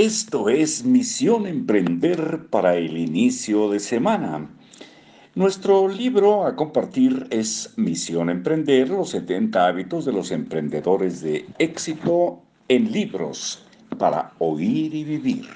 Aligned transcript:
Esto 0.00 0.48
es 0.48 0.82
Misión 0.82 1.46
Emprender 1.46 2.46
para 2.48 2.74
el 2.74 2.96
inicio 2.96 3.68
de 3.68 3.78
semana. 3.80 4.48
Nuestro 5.34 5.88
libro 5.88 6.46
a 6.46 6.56
compartir 6.56 7.26
es 7.28 7.74
Misión 7.76 8.30
Emprender, 8.30 8.88
los 8.88 9.10
70 9.10 9.66
hábitos 9.66 10.06
de 10.06 10.12
los 10.12 10.30
emprendedores 10.30 11.20
de 11.20 11.44
éxito 11.58 12.40
en 12.68 12.90
libros 12.90 13.62
para 13.98 14.32
oír 14.38 14.94
y 14.94 15.04
vivir. 15.04 15.46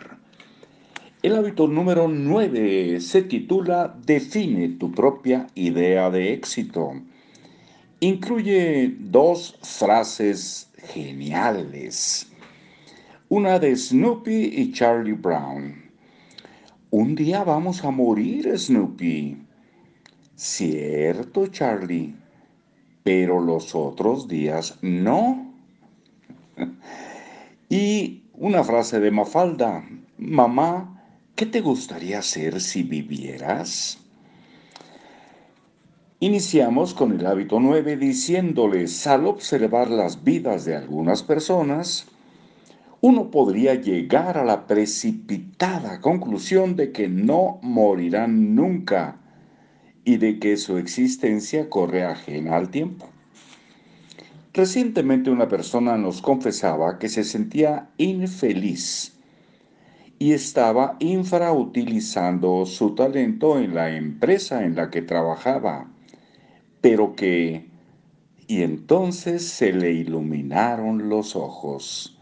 El 1.23 1.37
hábito 1.37 1.67
número 1.67 2.07
9 2.07 3.01
se 3.01 3.23
titula 3.23 3.97
Define 4.05 4.69
tu 4.79 4.93
propia 4.93 5.47
idea 5.55 6.11
de 6.11 6.35
éxito. 6.35 6.93
Incluye 8.01 8.95
dos 8.99 9.57
frases 9.63 10.71
geniales 10.93 12.31
una 13.37 13.59
de 13.59 13.75
Snoopy 13.75 14.53
y 14.55 14.71
Charlie 14.71 15.15
Brown. 15.15 15.91
Un 16.91 17.17
día 17.17 17.43
vamos 17.43 17.85
a 17.85 17.91
morir, 17.91 18.57
Snoopy. 18.57 19.45
Cierto, 20.37 21.49
Charlie, 21.49 22.15
pero 23.03 23.41
los 23.41 23.75
otros 23.75 24.29
días 24.29 24.79
no. 24.83 25.53
y 27.69 28.23
una 28.35 28.63
frase 28.63 29.01
de 29.01 29.11
Mafalda. 29.11 29.85
Mamá, 30.17 31.03
¿qué 31.35 31.47
te 31.47 31.61
gustaría 31.61 32.21
hacer 32.21 32.61
si 32.61 32.85
vivieras? 32.85 33.99
Iniciamos 36.21 36.95
con 36.95 37.11
el 37.11 37.27
hábito 37.27 37.59
9 37.59 37.97
diciéndoles, 37.97 39.05
al 39.09 39.27
observar 39.27 39.91
las 39.91 40.23
vidas 40.23 40.65
de 40.65 40.77
algunas 40.77 41.25
personas, 41.25 42.07
uno 43.07 43.31
podría 43.31 43.75
llegar 43.75 44.39
a 44.39 44.47
la 44.47 44.67
precipitada 44.67 46.01
conclusión 46.01 46.75
de 46.75 46.91
que 46.91 47.07
no 47.07 47.59
morirán 47.61 48.55
nunca 48.55 49.21
y 50.07 50.17
de 50.17 50.39
que 50.39 50.57
su 50.57 50.79
existencia 50.79 51.69
corre 51.69 52.03
ajena 52.05 52.57
al 52.57 52.71
tiempo. 52.71 53.11
Recientemente 54.55 55.29
una 55.29 55.49
persona 55.49 55.99
nos 55.99 56.23
confesaba 56.23 56.99
que 56.99 57.11
se 57.11 57.25
sentía 57.25 57.91
infeliz 57.99 59.19
y 60.19 60.33
estaba 60.33 60.97
infrautilizando 60.99 62.65
su 62.65 62.95
talento 62.95 63.59
en 63.59 63.75
la 63.75 63.95
empresa 63.95 64.65
en 64.65 64.77
la 64.77 64.89
que 64.89 65.03
trabajaba, 65.03 65.91
pero 66.81 67.15
que... 67.15 67.69
Y 68.47 68.63
entonces 68.63 69.47
se 69.47 69.75
le 69.75 69.93
iluminaron 69.93 71.11
los 71.11 71.37
ojos 71.37 72.14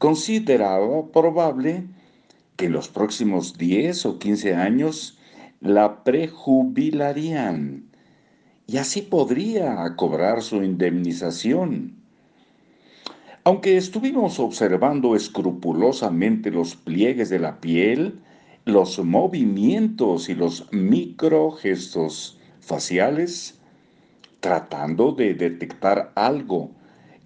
consideraba 0.00 1.12
probable 1.12 1.84
que 2.56 2.66
en 2.66 2.72
los 2.72 2.88
próximos 2.88 3.58
10 3.58 4.06
o 4.06 4.18
15 4.18 4.54
años 4.54 5.18
la 5.60 6.04
prejubilarían 6.04 7.84
y 8.66 8.78
así 8.78 9.02
podría 9.02 9.94
cobrar 9.96 10.40
su 10.40 10.62
indemnización. 10.62 11.96
Aunque 13.44 13.76
estuvimos 13.76 14.40
observando 14.40 15.14
escrupulosamente 15.14 16.50
los 16.50 16.76
pliegues 16.76 17.28
de 17.28 17.40
la 17.40 17.60
piel, 17.60 18.20
los 18.64 18.98
movimientos 19.04 20.30
y 20.30 20.34
los 20.34 20.66
microgestos 20.72 22.40
faciales, 22.60 23.60
tratando 24.40 25.12
de 25.12 25.34
detectar 25.34 26.10
algo 26.14 26.70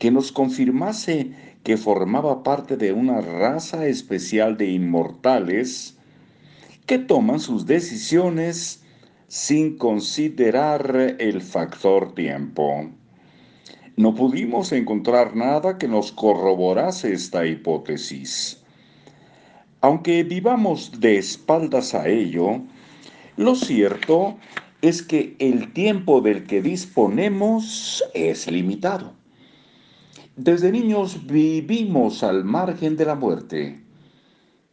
que 0.01 0.11
nos 0.11 0.33
confirmase 0.33 1.54
que 1.65 1.79
formaba 1.79 2.43
parte 2.43 2.77
de 2.77 2.93
una 2.93 3.21
raza 3.23 3.87
especial 3.87 4.57
de 4.57 4.67
inmortales 4.67 5.97
que 6.87 6.99
toman 6.99 7.41
sus 7.41 7.65
decisiones 7.67 8.85
sin 9.29 9.79
considerar 9.79 11.17
el 11.19 11.41
factor 11.41 12.15
tiempo. 12.15 12.91
No 13.97 14.15
pudimos 14.15 14.73
encontrar 14.73 15.35
nada 15.35 15.79
que 15.79 15.89
nos 15.89 16.13
corroborase 16.13 17.15
esta 17.15 17.47
hipótesis. 17.47 18.63
Aunque 19.81 20.23
vivamos 20.23 21.01
de 21.01 21.17
espaldas 21.17 21.95
a 21.95 22.09
ello, 22.09 22.61
lo 23.37 23.55
cierto 23.55 24.37
es 24.83 25.03
que 25.03 25.35
el 25.39 25.73
tiempo 25.73 26.21
del 26.21 26.45
que 26.45 26.61
disponemos 26.61 28.05
es 28.13 28.51
limitado. 28.51 29.24
Desde 30.37 30.73
niños 30.73 31.29
vivimos 31.29 32.25
al 32.25 32.43
margen 32.43 32.97
de 32.97 33.05
la 33.05 33.15
muerte. 33.15 33.85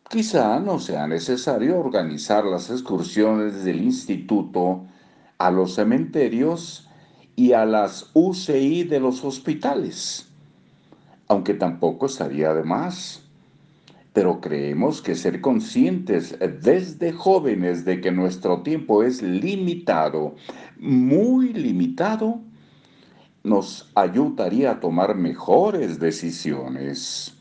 Quizá 0.10 0.60
no 0.60 0.80
sea 0.80 1.06
necesario 1.06 1.80
organizar 1.80 2.46
las 2.46 2.72
excursiones 2.72 3.64
del 3.64 3.80
instituto 3.80 4.88
a 5.38 5.52
los 5.52 5.76
cementerios 5.76 6.90
y 7.36 7.52
a 7.52 7.66
las 7.66 8.10
UCI 8.16 8.86
de 8.86 9.00
los 9.00 9.24
hospitales, 9.24 10.32
aunque 11.28 11.54
tampoco 11.54 12.08
estaría 12.08 12.56
de 12.56 12.64
más. 12.64 13.24
Pero 14.14 14.42
creemos 14.42 15.00
que 15.00 15.14
ser 15.14 15.42
conscientes 15.42 16.36
desde 16.40 17.14
jóvenes 17.14 17.86
de 17.86 18.02
que 18.02 18.12
nuestro 18.12 18.64
tiempo 18.64 19.04
es 19.04 19.22
limitado, 19.22 20.34
muy 20.80 21.54
limitado, 21.54 22.42
nos 23.44 23.92
ayudaría 23.96 24.72
a 24.72 24.80
tomar 24.80 25.16
mejores 25.16 26.00
decisiones. 26.00 27.36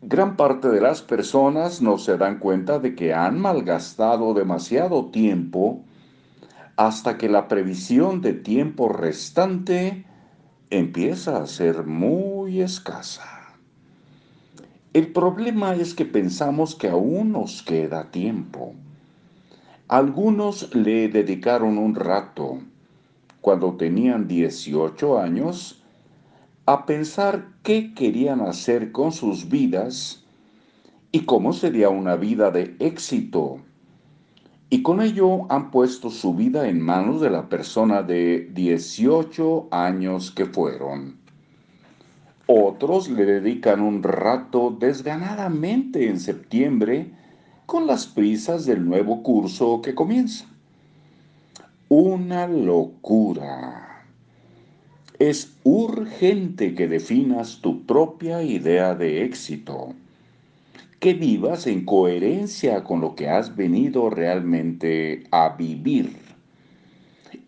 Gran 0.00 0.36
parte 0.36 0.68
de 0.68 0.80
las 0.80 1.02
personas 1.02 1.82
no 1.82 1.98
se 1.98 2.16
dan 2.16 2.38
cuenta 2.38 2.78
de 2.78 2.94
que 2.94 3.12
han 3.12 3.40
malgastado 3.40 4.32
demasiado 4.34 5.06
tiempo 5.06 5.82
hasta 6.76 7.18
que 7.18 7.28
la 7.28 7.48
previsión 7.48 8.20
de 8.20 8.34
tiempo 8.34 8.88
restante 8.88 10.04
empieza 10.70 11.38
a 11.38 11.46
ser 11.48 11.84
muy 11.84 12.60
escasa. 12.60 13.56
El 14.92 15.12
problema 15.12 15.74
es 15.74 15.94
que 15.94 16.04
pensamos 16.04 16.76
que 16.76 16.88
aún 16.88 17.32
nos 17.32 17.62
queda 17.62 18.10
tiempo. 18.10 18.74
Algunos 19.88 20.74
le 20.74 21.08
dedicaron 21.08 21.78
un 21.78 21.94
rato, 21.94 22.60
cuando 23.40 23.74
tenían 23.76 24.26
18 24.28 25.18
años, 25.18 25.82
a 26.66 26.84
pensar 26.84 27.48
qué 27.62 27.94
querían 27.94 28.40
hacer 28.40 28.92
con 28.92 29.12
sus 29.12 29.48
vidas 29.48 30.24
y 31.12 31.20
cómo 31.20 31.52
sería 31.52 31.88
una 31.88 32.16
vida 32.16 32.50
de 32.50 32.76
éxito. 32.78 33.60
Y 34.70 34.82
con 34.82 35.00
ello 35.00 35.50
han 35.50 35.70
puesto 35.70 36.10
su 36.10 36.34
vida 36.34 36.68
en 36.68 36.80
manos 36.80 37.22
de 37.22 37.30
la 37.30 37.48
persona 37.48 38.02
de 38.02 38.50
18 38.52 39.68
años 39.70 40.30
que 40.30 40.44
fueron. 40.44 41.16
Otros 42.46 43.08
le 43.08 43.24
dedican 43.24 43.80
un 43.80 44.02
rato 44.02 44.76
desganadamente 44.78 46.08
en 46.08 46.20
septiembre 46.20 47.12
con 47.64 47.86
las 47.86 48.06
prisas 48.06 48.66
del 48.66 48.84
nuevo 48.84 49.22
curso 49.22 49.80
que 49.80 49.94
comienza 49.94 50.46
una 51.88 52.46
locura. 52.46 54.04
Es 55.18 55.56
urgente 55.64 56.74
que 56.74 56.86
definas 56.86 57.60
tu 57.62 57.86
propia 57.86 58.42
idea 58.42 58.94
de 58.94 59.24
éxito, 59.24 59.94
que 61.00 61.14
vivas 61.14 61.66
en 61.66 61.86
coherencia 61.86 62.84
con 62.84 63.00
lo 63.00 63.14
que 63.14 63.30
has 63.30 63.56
venido 63.56 64.10
realmente 64.10 65.24
a 65.30 65.56
vivir. 65.56 66.14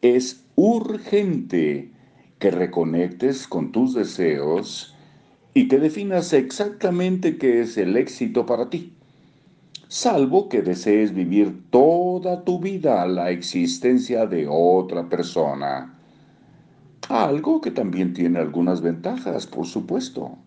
Es 0.01 0.43
urgente 0.57 1.91
que 2.39 2.51
reconectes 2.51 3.47
con 3.47 3.73
tus 3.73 3.93
deseos 3.93 4.97
y 5.53 5.69
que 5.69 5.79
definas 5.79 6.33
exactamente 6.33 7.37
qué 7.37 7.61
es 7.61 7.77
el 7.77 7.97
éxito 7.99 8.47
para 8.47 8.71
ti 8.71 8.95
salvo 9.91 10.49
que 10.49 10.63
desees 10.63 11.13
vivir 11.13 11.69
toda 11.69 12.45
tu 12.45 12.61
vida 12.61 13.05
la 13.09 13.31
existencia 13.31 14.25
de 14.25 14.47
otra 14.49 15.09
persona. 15.09 15.99
Algo 17.09 17.61
que 17.61 17.73
también 17.73 18.15
tiene 18.15 18.39
algunas 18.39 18.81
ventajas, 18.83 19.49
por 19.49 19.67
supuesto. 19.67 20.39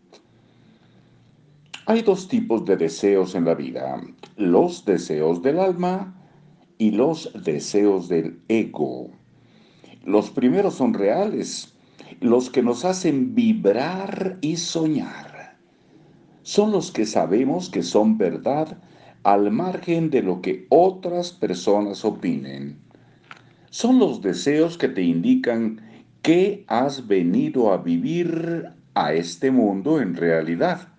Hay 1.88 2.04
dos 2.04 2.30
tipos 2.30 2.64
de 2.64 2.78
deseos 2.78 3.36
en 3.36 3.44
la 3.44 3.54
vida, 3.54 4.02
los 4.38 4.86
deseos 4.86 5.42
del 5.42 5.60
alma 5.60 6.16
y 6.78 6.92
los 6.92 7.30
deseos 7.44 8.08
del 8.08 8.40
ego. 8.48 9.10
Los 10.06 10.30
primeros 10.30 10.76
son 10.76 10.94
reales, 10.94 11.76
los 12.22 12.50
que 12.50 12.64
nos 12.64 12.86
hacen 12.86 13.36
vibrar 13.36 14.38
y 14.40 14.56
soñar. 14.56 15.58
Son 16.44 16.72
los 16.72 16.92
que 16.92 17.06
sabemos 17.06 17.70
que 17.70 17.84
son 17.84 18.18
verdad 18.18 18.78
al 19.24 19.52
margen 19.52 20.10
de 20.10 20.22
lo 20.22 20.42
que 20.42 20.68
otras 20.70 21.32
personas 21.32 22.04
opinen. 22.06 22.78
Son 23.70 23.98
los 23.98 24.22
deseos 24.22 24.78
que 24.78 24.90
te 24.90 25.02
indican 25.02 25.82
qué 26.22 26.66
has 26.68 27.08
venido 27.08 27.74
a 27.74 27.78
vivir 27.78 28.70
a 28.94 29.14
este 29.14 29.50
mundo 29.52 30.02
en 30.02 30.16
realidad. 30.16 30.90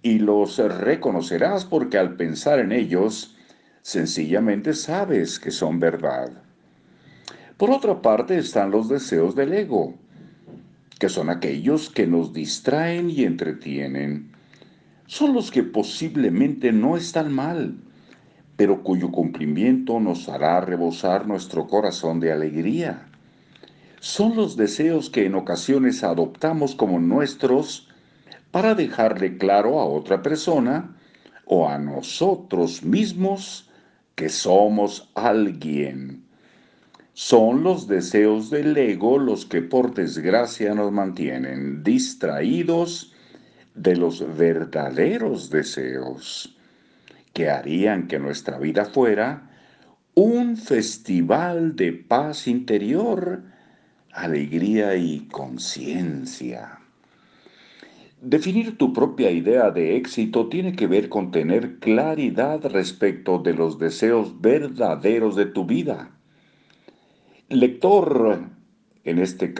y 0.00 0.20
los 0.20 0.58
reconocerás 0.58 1.64
porque 1.64 1.98
al 1.98 2.14
pensar 2.16 2.60
en 2.60 2.70
ellos, 2.70 3.36
sencillamente 3.82 4.72
sabes 4.72 5.40
que 5.40 5.50
son 5.50 5.80
verdad. 5.80 6.30
Por 7.56 7.70
otra 7.70 8.00
parte 8.00 8.38
están 8.38 8.70
los 8.70 8.88
deseos 8.88 9.34
del 9.34 9.52
ego, 9.52 9.94
que 11.00 11.08
son 11.08 11.30
aquellos 11.30 11.90
que 11.90 12.06
nos 12.06 12.32
distraen 12.32 13.10
y 13.10 13.24
entretienen. 13.24 14.32
Son 15.08 15.32
los 15.32 15.50
que 15.50 15.62
posiblemente 15.62 16.70
no 16.70 16.94
están 16.94 17.32
mal, 17.32 17.78
pero 18.56 18.82
cuyo 18.82 19.10
cumplimiento 19.10 20.00
nos 20.00 20.28
hará 20.28 20.60
rebosar 20.60 21.26
nuestro 21.26 21.66
corazón 21.66 22.20
de 22.20 22.30
alegría. 22.30 23.08
Son 24.00 24.36
los 24.36 24.54
deseos 24.58 25.08
que 25.08 25.24
en 25.24 25.34
ocasiones 25.34 26.04
adoptamos 26.04 26.74
como 26.74 27.00
nuestros 27.00 27.88
para 28.50 28.74
dejarle 28.74 29.38
claro 29.38 29.80
a 29.80 29.86
otra 29.86 30.22
persona 30.22 30.94
o 31.46 31.66
a 31.66 31.78
nosotros 31.78 32.82
mismos 32.82 33.70
que 34.14 34.28
somos 34.28 35.10
alguien. 35.14 36.22
Son 37.14 37.62
los 37.62 37.88
deseos 37.88 38.50
del 38.50 38.76
ego 38.76 39.18
los 39.18 39.46
que 39.46 39.62
por 39.62 39.94
desgracia 39.94 40.74
nos 40.74 40.92
mantienen 40.92 41.82
distraídos 41.82 43.14
de 43.82 43.96
los 43.96 44.36
verdaderos 44.36 45.50
deseos 45.50 46.56
que 47.32 47.50
harían 47.50 48.08
que 48.08 48.18
nuestra 48.18 48.58
vida 48.58 48.84
fuera 48.84 49.50
un 50.14 50.56
festival 50.56 51.76
de 51.76 51.92
paz 51.92 52.48
interior, 52.48 53.42
alegría 54.10 54.96
y 54.96 55.28
conciencia. 55.28 56.80
Definir 58.20 58.76
tu 58.76 58.92
propia 58.92 59.30
idea 59.30 59.70
de 59.70 59.96
éxito 59.96 60.48
tiene 60.48 60.74
que 60.74 60.88
ver 60.88 61.08
con 61.08 61.30
tener 61.30 61.78
claridad 61.78 62.64
respecto 62.64 63.38
de 63.38 63.54
los 63.54 63.78
deseos 63.78 64.40
verdaderos 64.40 65.36
de 65.36 65.46
tu 65.46 65.64
vida. 65.64 66.10
Lector, 67.48 68.57
en 69.08 69.18
este, 69.18 69.54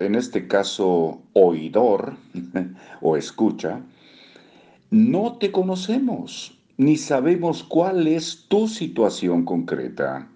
en 0.00 0.14
este 0.14 0.46
caso 0.46 1.22
oidor 1.32 2.14
o 3.00 3.16
escucha, 3.16 3.80
no 4.90 5.38
te 5.38 5.50
conocemos 5.52 6.56
ni 6.80 6.96
sabemos 6.96 7.62
cuál 7.62 8.06
es 8.06 8.46
tu 8.48 8.66
situación 8.66 9.44
concreta. 9.44 10.26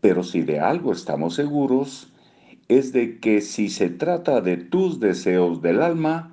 Pero 0.00 0.22
si 0.22 0.42
de 0.42 0.60
algo 0.60 0.92
estamos 0.92 1.34
seguros, 1.34 2.12
es 2.68 2.92
de 2.92 3.18
que 3.18 3.40
si 3.40 3.68
se 3.68 3.90
trata 3.90 4.40
de 4.40 4.56
tus 4.56 5.00
deseos 5.00 5.60
del 5.60 5.82
alma, 5.82 6.32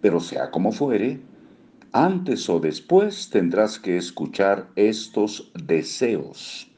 Pero 0.00 0.18
sea 0.18 0.50
como 0.50 0.72
fuere, 0.72 1.20
antes 1.92 2.50
o 2.50 2.58
después 2.58 3.30
tendrás 3.30 3.78
que 3.78 3.96
escuchar 3.96 4.66
estos 4.74 5.52
deseos. 5.54 6.68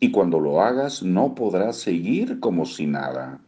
Y 0.00 0.10
cuando 0.10 0.38
lo 0.38 0.60
hagas 0.60 1.02
no 1.02 1.34
podrás 1.34 1.76
seguir 1.76 2.40
como 2.40 2.66
si 2.66 2.84
nada. 2.84 3.40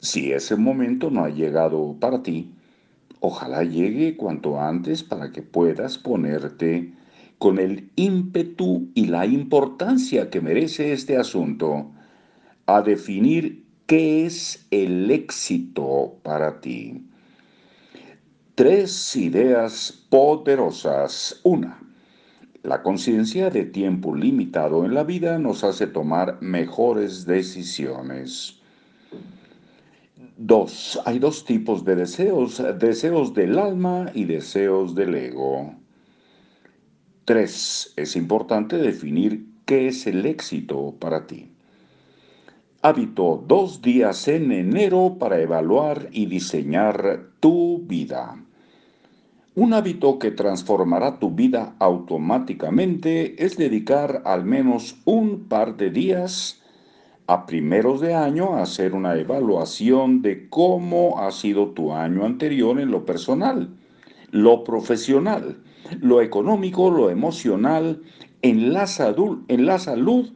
Si 0.00 0.30
ese 0.30 0.56
momento 0.56 1.10
no 1.10 1.24
ha 1.24 1.30
llegado 1.30 1.96
para 1.98 2.22
ti, 2.22 2.52
ojalá 3.20 3.64
llegue 3.64 4.14
cuanto 4.18 4.60
antes 4.60 5.02
para 5.02 5.32
que 5.32 5.40
puedas 5.40 5.96
ponerte 5.96 6.97
con 7.38 7.58
el 7.58 7.90
ímpetu 7.96 8.90
y 8.94 9.06
la 9.06 9.26
importancia 9.26 10.28
que 10.28 10.40
merece 10.40 10.92
este 10.92 11.16
asunto 11.16 11.92
a 12.66 12.82
definir 12.82 13.64
qué 13.86 14.26
es 14.26 14.66
el 14.70 15.10
éxito 15.10 16.18
para 16.22 16.60
ti. 16.60 17.06
Tres 18.54 19.16
ideas 19.16 20.06
poderosas. 20.10 21.40
Una, 21.44 21.80
la 22.62 22.82
conciencia 22.82 23.50
de 23.50 23.64
tiempo 23.64 24.14
limitado 24.14 24.84
en 24.84 24.94
la 24.94 25.04
vida 25.04 25.38
nos 25.38 25.62
hace 25.62 25.86
tomar 25.86 26.38
mejores 26.42 27.24
decisiones. 27.24 28.60
Dos, 30.36 31.00
hay 31.04 31.18
dos 31.18 31.44
tipos 31.44 31.84
de 31.84 31.96
deseos, 31.96 32.62
deseos 32.78 33.32
del 33.32 33.58
alma 33.58 34.10
y 34.12 34.24
deseos 34.24 34.94
del 34.94 35.14
ego. 35.14 35.74
Tres, 37.28 37.92
es 37.96 38.16
importante 38.16 38.78
definir 38.78 39.44
qué 39.66 39.88
es 39.88 40.06
el 40.06 40.24
éxito 40.24 40.94
para 40.98 41.26
ti. 41.26 41.50
Hábito 42.80 43.44
dos 43.46 43.82
días 43.82 44.28
en 44.28 44.50
enero 44.50 45.16
para 45.20 45.38
evaluar 45.38 46.08
y 46.10 46.24
diseñar 46.24 47.26
tu 47.38 47.82
vida. 47.84 48.42
Un 49.54 49.74
hábito 49.74 50.18
que 50.18 50.30
transformará 50.30 51.18
tu 51.18 51.30
vida 51.30 51.74
automáticamente 51.80 53.44
es 53.44 53.58
dedicar 53.58 54.22
al 54.24 54.46
menos 54.46 54.96
un 55.04 55.48
par 55.50 55.76
de 55.76 55.90
días 55.90 56.62
a 57.26 57.44
primeros 57.44 58.00
de 58.00 58.14
año 58.14 58.56
hacer 58.56 58.94
una 58.94 59.14
evaluación 59.16 60.22
de 60.22 60.48
cómo 60.48 61.20
ha 61.20 61.30
sido 61.30 61.72
tu 61.72 61.92
año 61.92 62.24
anterior 62.24 62.80
en 62.80 62.90
lo 62.90 63.04
personal, 63.04 63.68
lo 64.30 64.64
profesional, 64.64 65.58
lo 66.00 66.20
económico, 66.22 66.90
lo 66.90 67.10
emocional, 67.10 68.02
en 68.42 68.72
la, 68.72 68.86
salud, 68.86 69.40
la 69.48 69.78
salud 69.78 70.32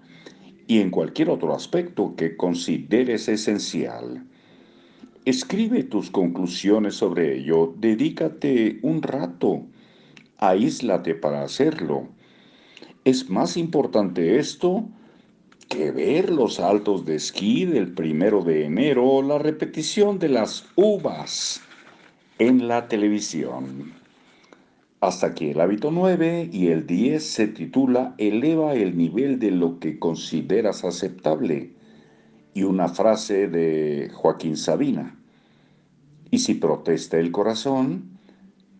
y 0.67 0.81
en 0.81 0.91
cualquier 0.91 1.31
otro 1.31 1.55
aspecto 1.55 2.15
que 2.17 2.37
consideres 2.37 3.29
esencial. 3.29 4.25
Escribe 5.25 5.85
tus 5.85 6.11
conclusiones 6.11 6.95
sobre 6.95 7.39
ello, 7.39 7.75
dedícate 7.79 8.81
un 8.83 9.03
rato, 9.03 9.63
aíslate 10.39 11.15
para 11.15 11.45
hacerlo. 11.45 12.09
Es 13.05 13.31
más 13.31 13.57
importante 13.57 14.39
esto 14.39 14.89
que 15.69 15.91
ver 15.91 16.31
los 16.31 16.55
saltos 16.55 17.07
de 17.07 17.15
esquí 17.15 17.65
del 17.65 17.93
primero 17.93 18.43
de 18.43 18.65
enero 18.65 19.07
o 19.07 19.23
la 19.23 19.39
repetición 19.39 20.19
de 20.19 20.29
las 20.29 20.67
uvas 20.75 21.63
en 22.39 22.67
la 22.67 22.89
televisión. 22.89 24.02
Hasta 25.03 25.27
aquí 25.27 25.51
el 25.51 25.61
hábito 25.61 25.91
9 25.91 26.49
y 26.53 26.69
el 26.69 26.87
10 26.87 27.27
se 27.27 27.49
titula 27.49 28.15
Eleva 28.19 28.75
el 28.75 28.97
nivel 28.97 29.41
de 29.41 29.51
lo 29.51 29.81
que 29.81 29.99
consideras 29.99 30.85
aceptable 30.85 31.73
y 32.55 32.63
una 32.63 32.87
frase 32.87 33.49
de 33.49 34.13
Joaquín 34.15 34.57
Sabina. 34.57 35.19
Y 36.31 36.39
si 36.39 36.55
protesta 36.55 37.19
el 37.19 37.33
corazón, 37.33 38.17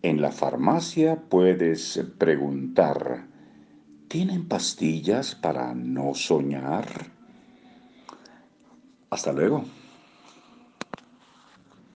en 0.01 0.21
la 0.21 0.31
farmacia 0.31 1.23
puedes 1.27 2.01
preguntar, 2.17 3.25
¿Tienen 4.07 4.47
pastillas 4.47 5.35
para 5.35 5.73
no 5.73 6.13
soñar? 6.13 6.85
Hasta 9.09 9.33
luego. 9.33 9.65